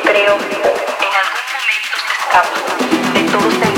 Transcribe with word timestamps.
creo 0.00 0.38
que 0.38 0.56
en 0.56 0.62
algún 0.62 1.46
momento 1.54 1.96
se 2.06 2.12
escapa 2.12 2.58
de 3.14 3.22
todos 3.30 3.77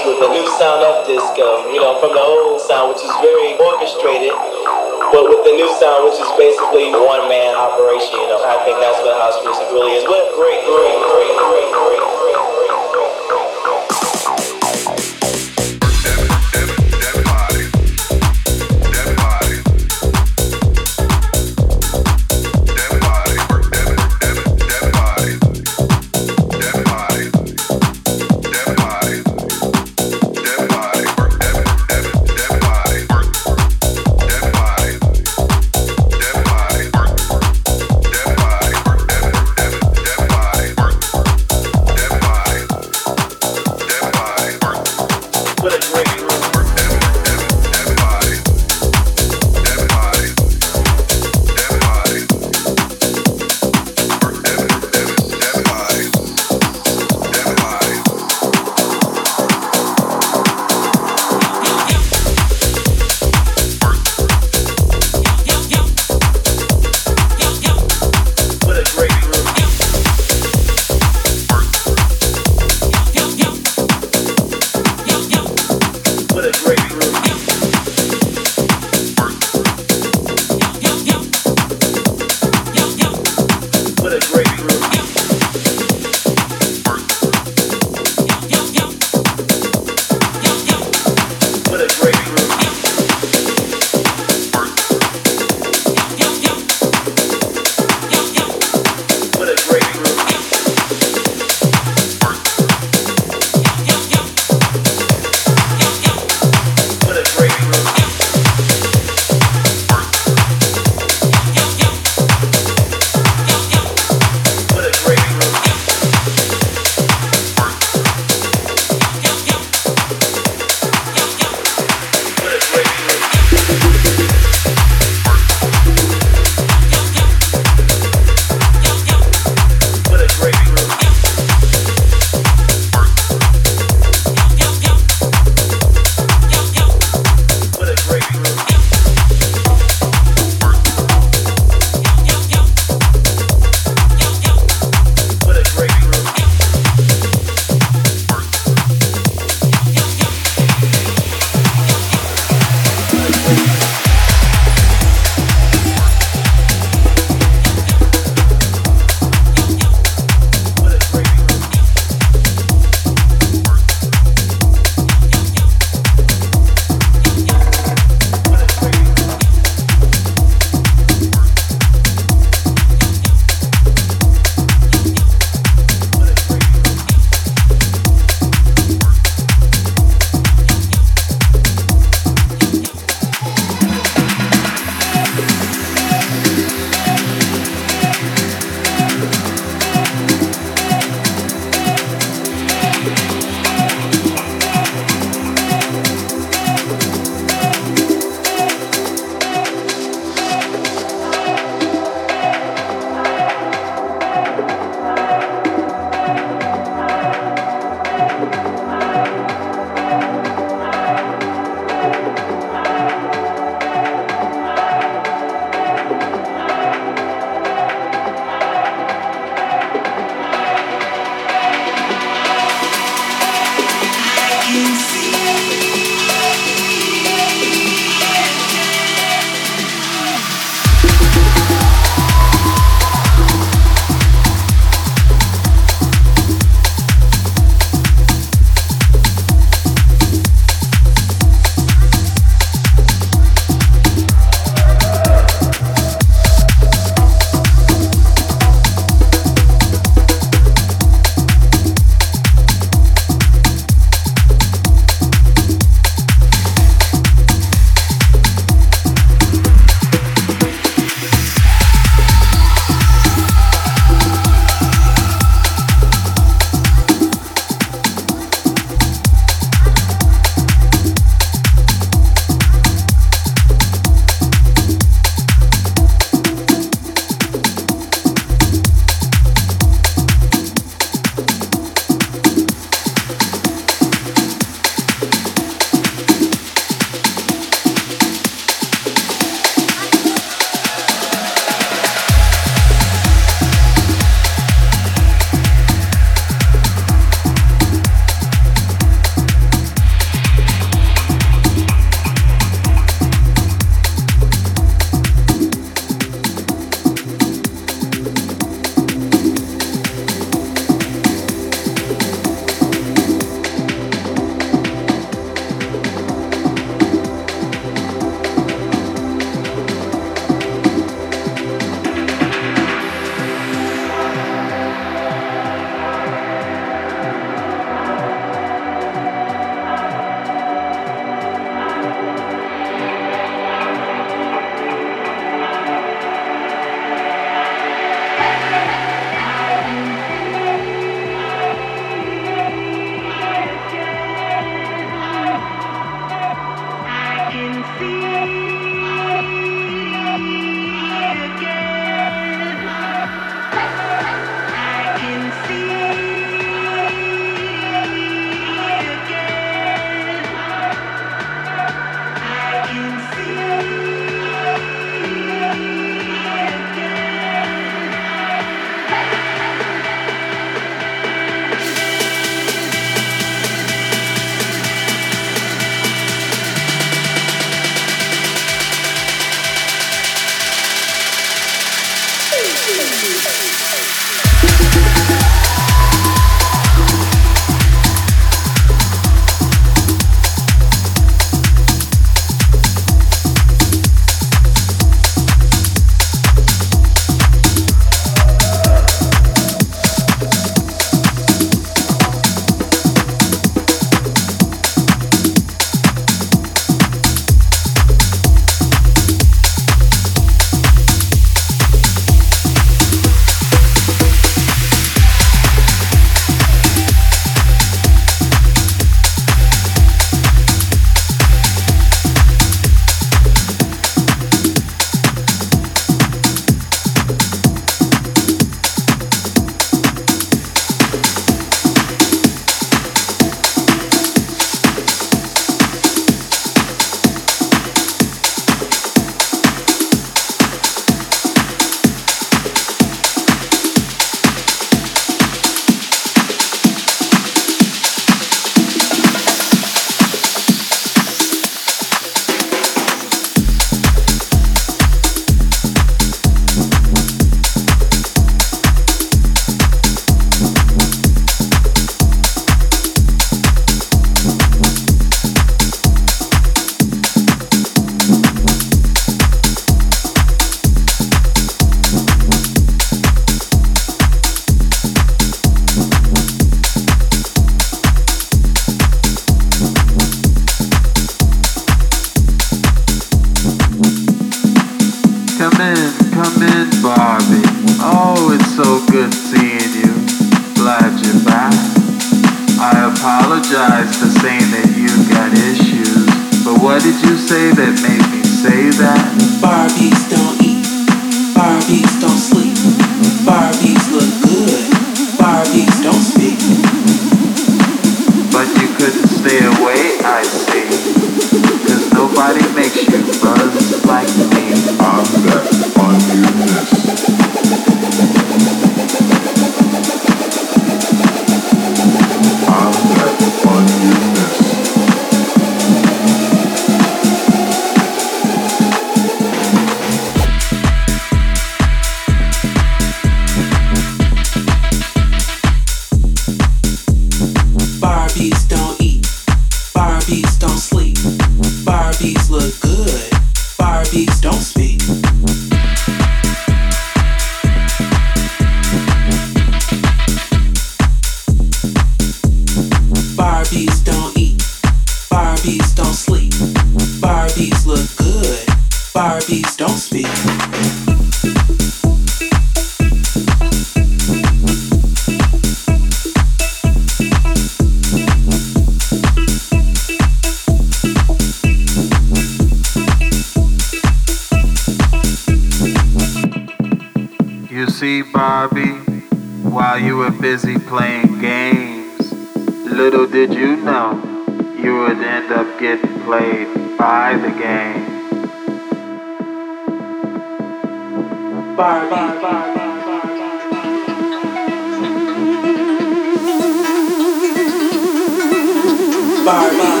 Bye. 599.43 600.00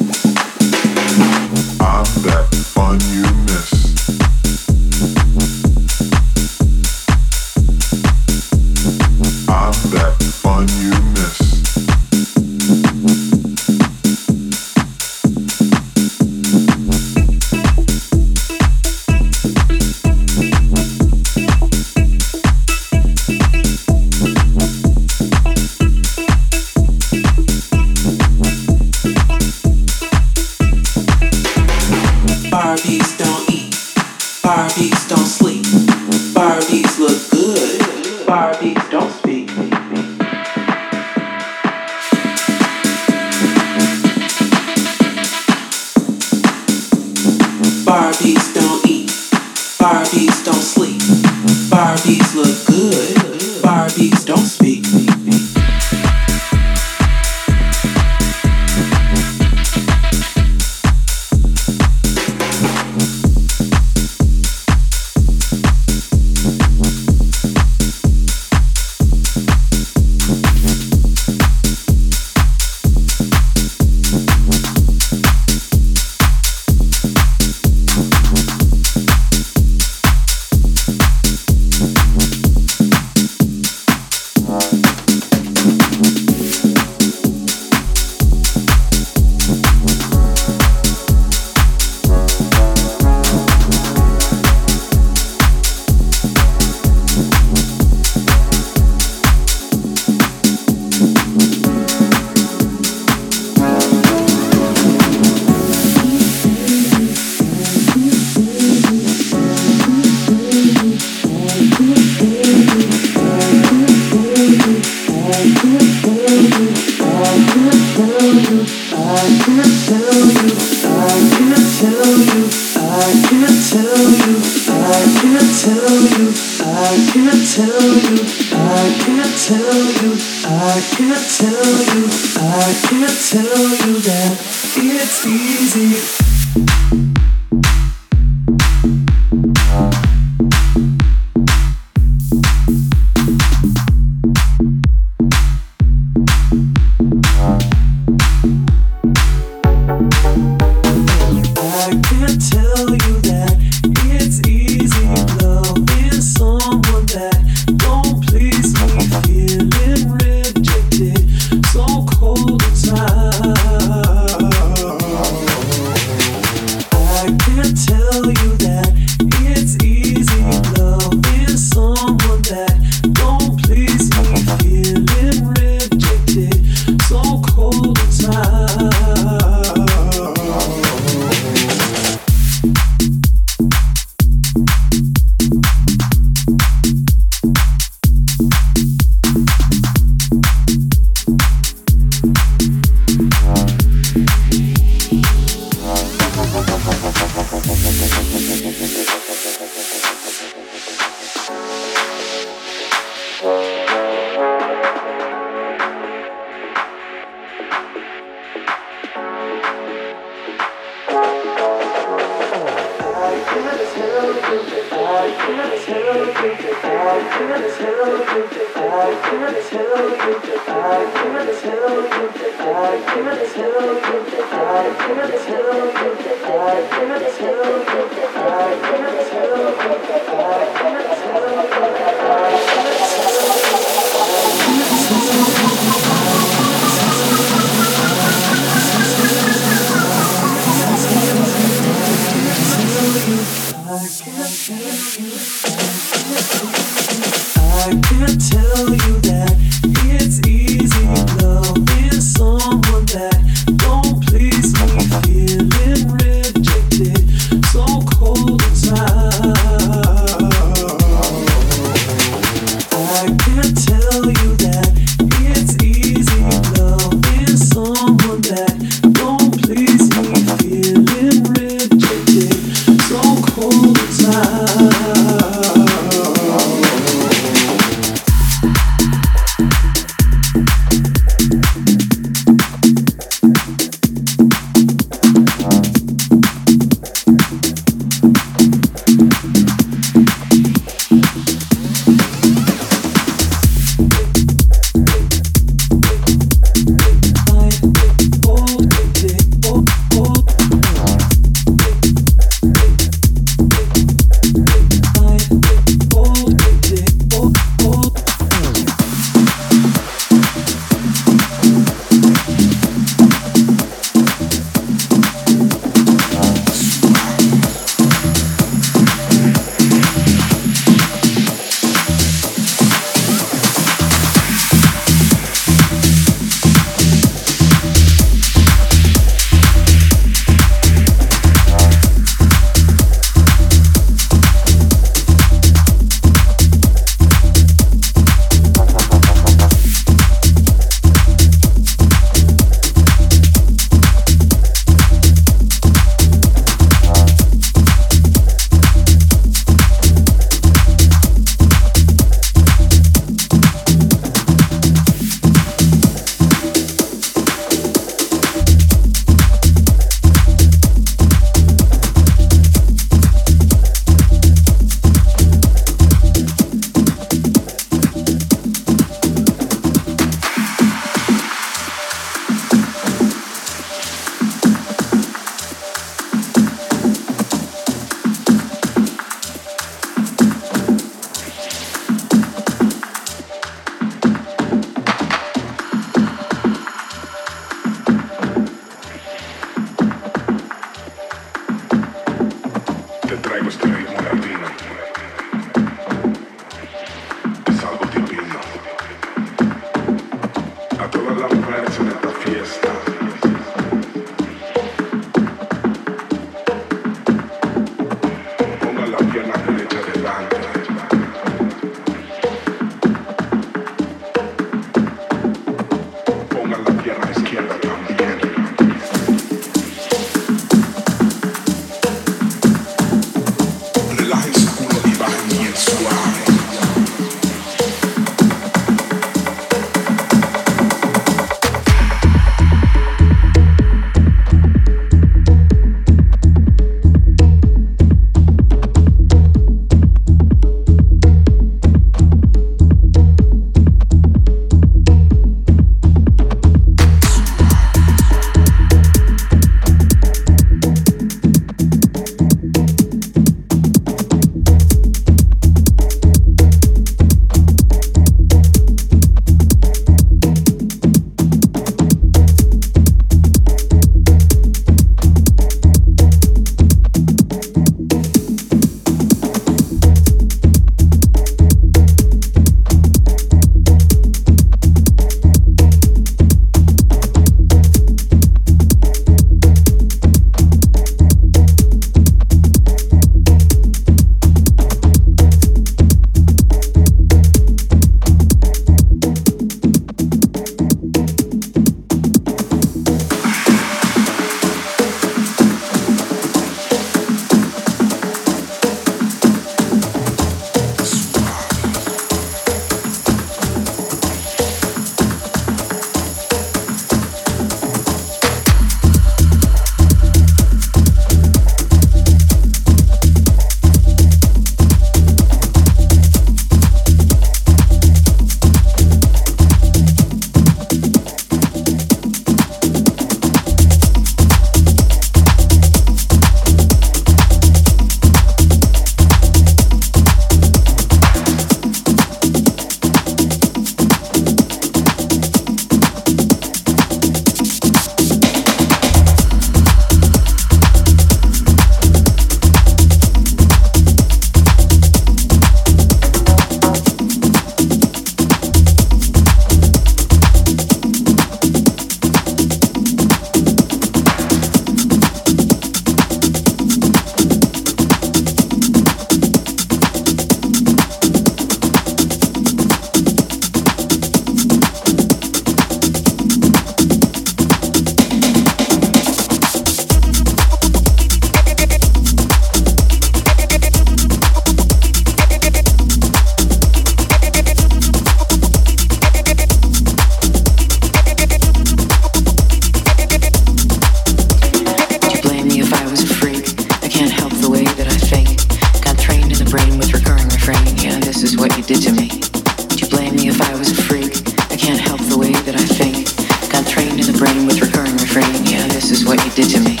the 597.28 597.36
brain 597.36 597.66
with 597.68 597.76
recurring 597.84 598.16
refrain. 598.16 598.64
Yeah, 598.64 598.88
this 598.88 599.12
is 599.12 599.28
what 599.28 599.36
you 599.44 599.52
did 599.52 599.68
to 599.76 599.80
me. 599.84 600.00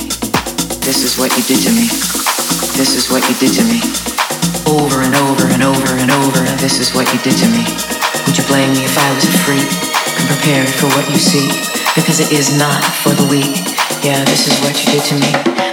This 0.80 1.04
is 1.04 1.20
what 1.20 1.28
you 1.36 1.44
did 1.44 1.60
to 1.60 1.72
me. 1.76 1.84
This 2.72 2.96
is 2.96 3.12
what 3.12 3.20
you 3.28 3.36
did 3.36 3.52
to 3.52 3.64
me. 3.68 3.84
Over 4.64 5.04
and 5.04 5.12
over 5.12 5.44
and 5.52 5.60
over 5.60 5.92
and 6.00 6.08
over. 6.08 6.40
This 6.56 6.80
is 6.80 6.94
what 6.96 7.04
you 7.12 7.20
did 7.20 7.36
to 7.36 7.48
me. 7.52 7.68
Would 8.24 8.32
you 8.32 8.44
blame 8.48 8.72
me 8.72 8.80
if 8.80 8.96
I 8.96 9.12
was 9.12 9.28
a 9.28 9.34
freak? 9.44 9.68
Come 10.16 10.28
prepared 10.40 10.72
for 10.72 10.88
what 10.96 11.04
you 11.12 11.20
see, 11.20 11.52
because 11.92 12.16
it 12.20 12.32
is 12.32 12.56
not 12.56 12.80
for 13.04 13.12
the 13.12 13.28
weak. 13.28 13.60
Yeah, 14.00 14.24
this 14.24 14.48
is 14.48 14.56
what 14.64 14.72
you 14.80 14.96
did 14.96 15.04
to 15.12 15.14
me. 15.20 15.67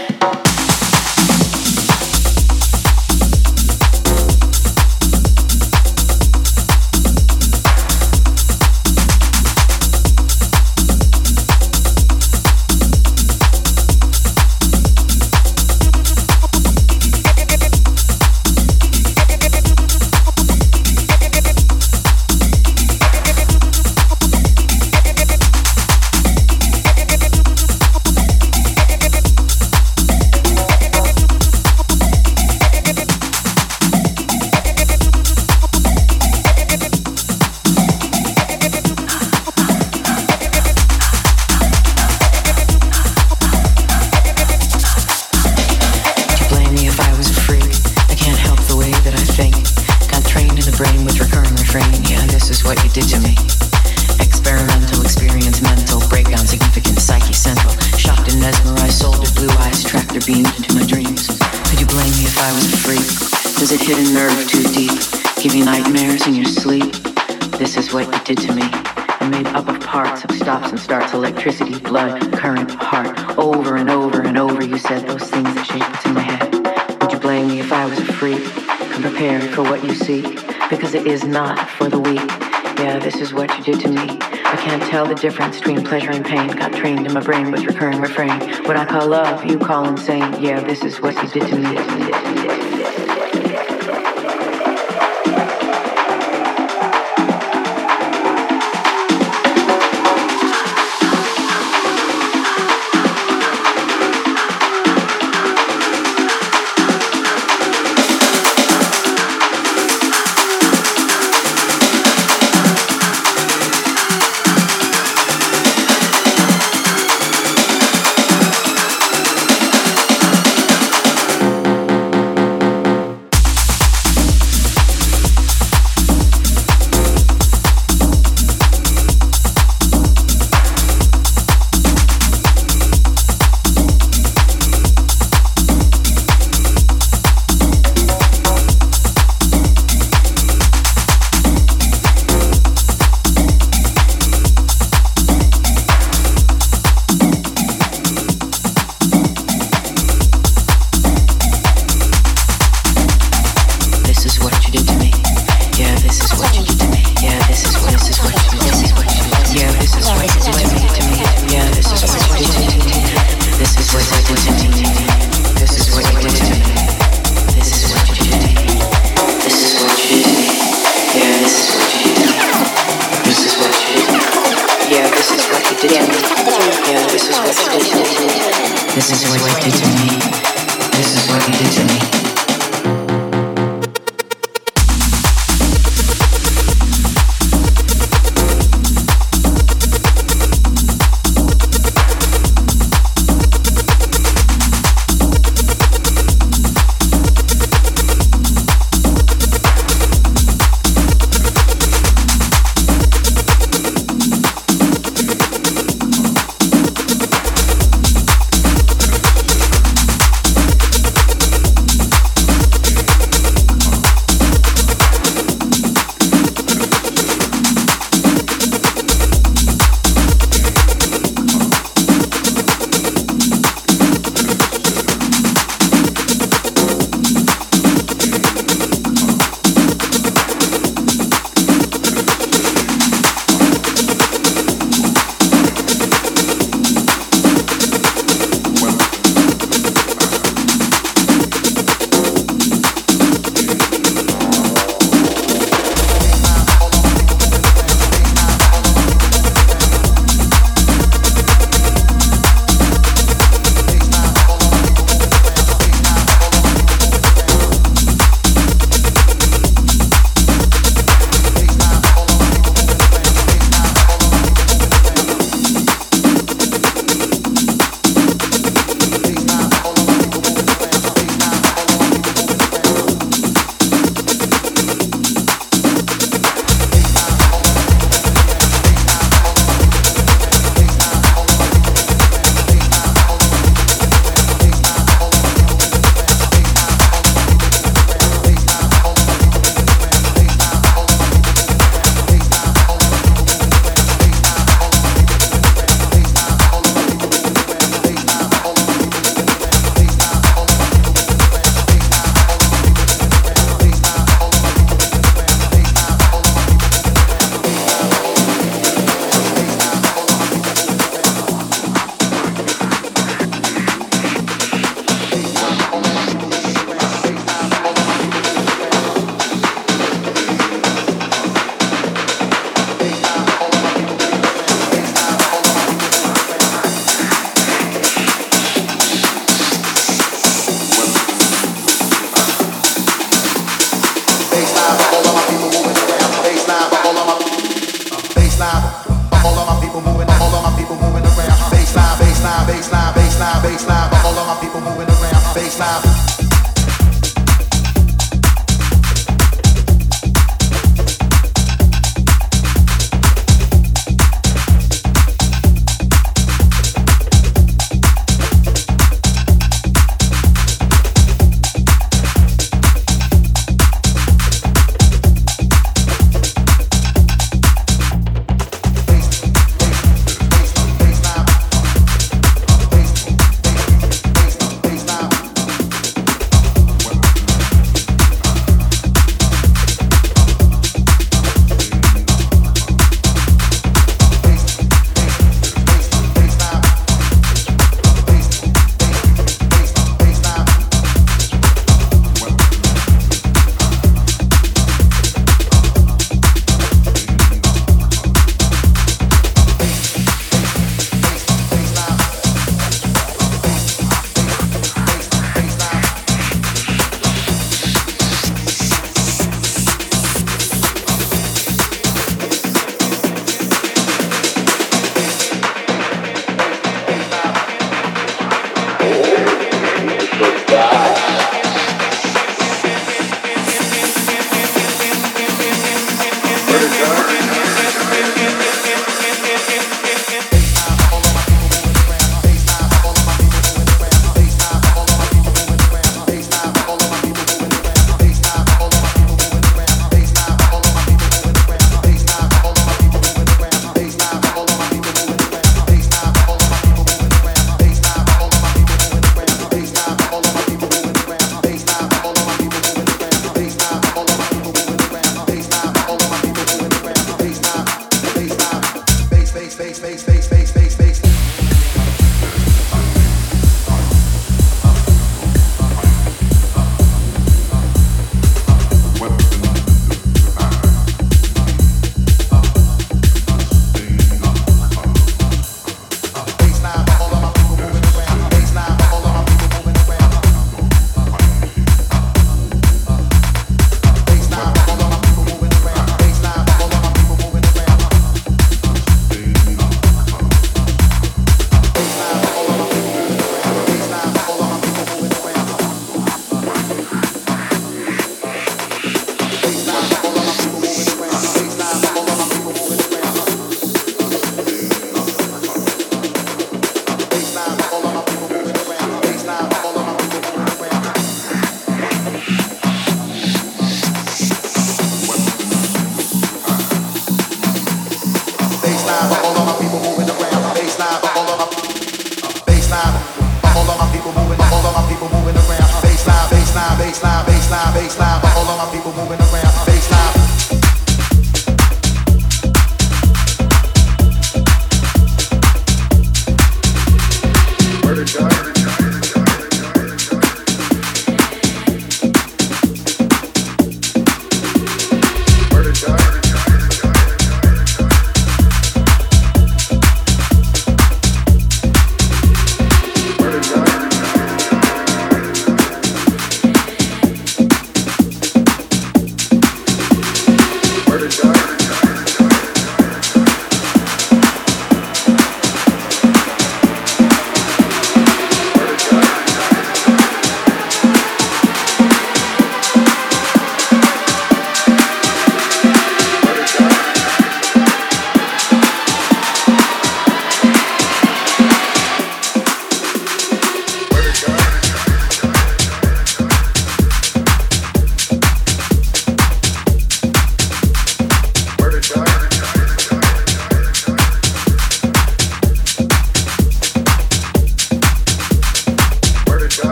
The 85.16 85.22
difference 85.22 85.58
between 85.58 85.84
pleasure 85.84 86.12
and 86.12 86.26
pain. 86.26 86.48
Got 86.48 86.74
trained 86.74 87.06
in 87.06 87.14
my 87.14 87.22
brain 87.22 87.52
with 87.52 87.64
recurring 87.66 88.00
refrain. 88.00 88.40
What 88.66 88.78
I 88.78 88.86
call 88.86 89.08
love, 89.08 89.46
you 89.46 89.58
call 89.58 89.88
insane. 89.88 90.42
Yeah, 90.42 90.62
this 90.62 90.84
is 90.84 91.02
what 91.02 91.16
you 91.22 91.30
did 91.30 91.48
to 91.50 91.56
me. 91.58 92.35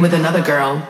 With 0.00 0.14
another 0.14 0.40
girl. 0.42 0.89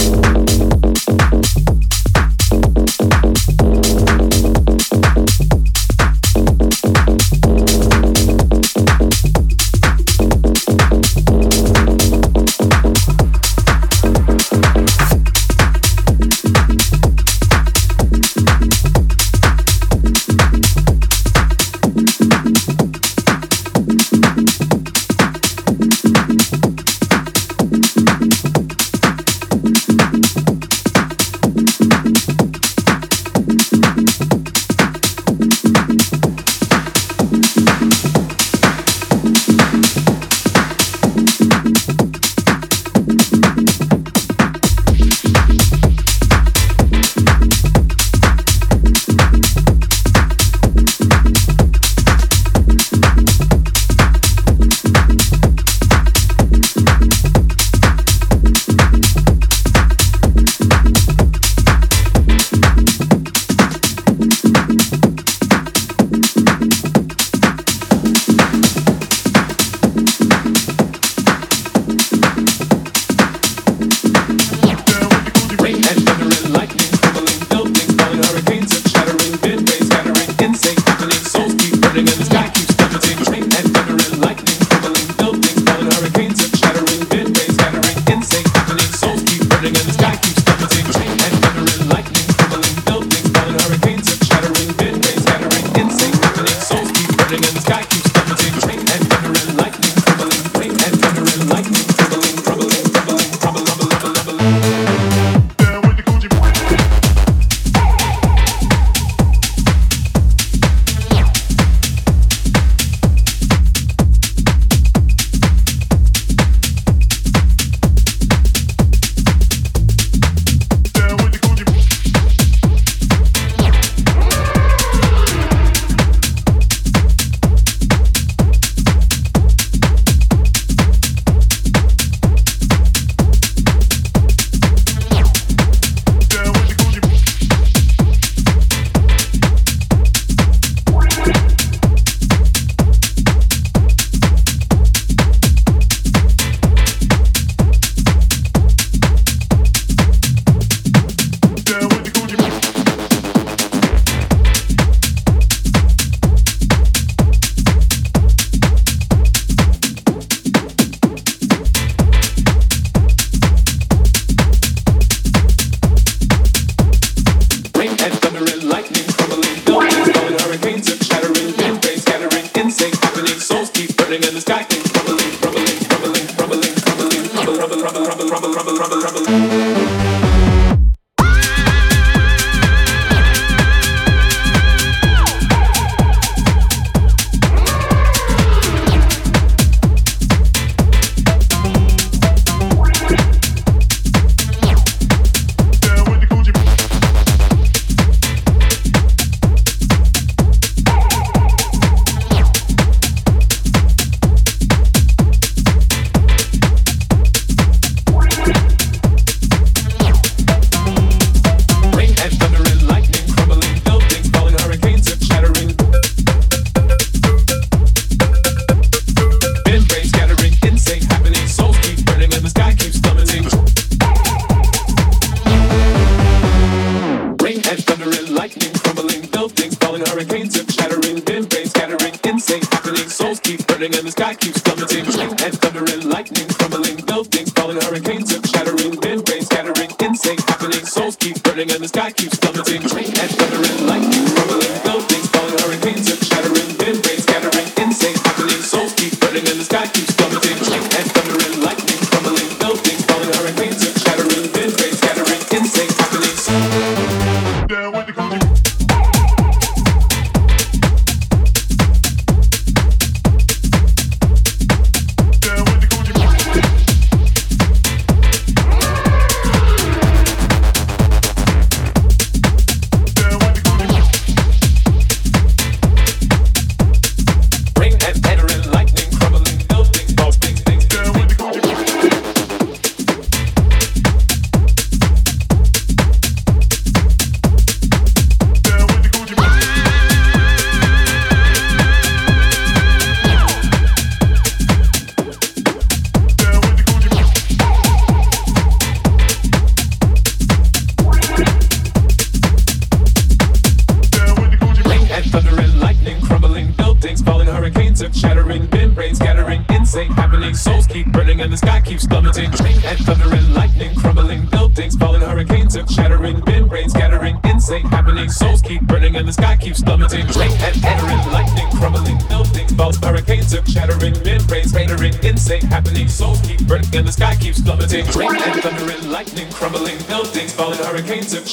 burning 241.51 241.71
and 241.71 241.83
the 241.83 241.87
sky 241.87 242.11
keeps 242.11 242.37
plummeting 242.37 242.81
and 242.81 242.91
thundering. 242.91 243.80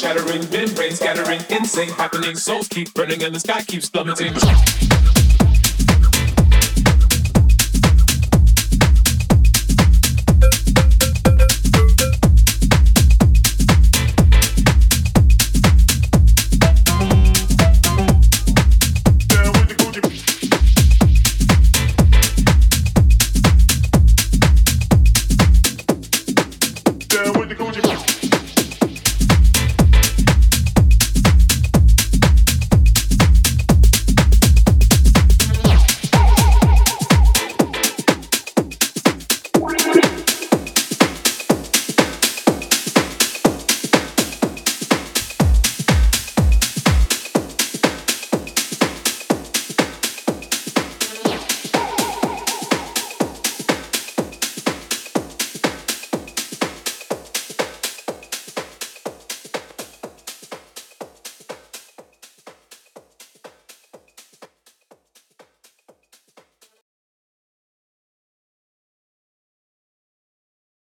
scattering, 0.08 0.50
membrane 0.50 0.92
scattering, 0.92 1.40
insane 1.50 1.90
happening, 1.90 2.34
souls 2.34 2.66
keep 2.68 2.94
burning 2.94 3.22
and 3.24 3.34
the 3.34 3.40
sky 3.40 3.62
keeps 3.62 3.90
plummeting. 3.90 4.32